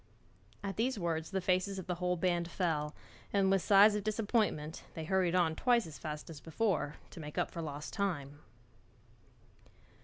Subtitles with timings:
[0.63, 2.95] At these words the faces of the whole band fell,
[3.31, 7.37] and with sighs of disappointment they hurried on twice as fast as before, to make
[7.37, 8.39] up for lost time.